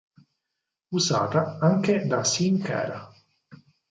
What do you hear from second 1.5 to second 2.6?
anche da Sin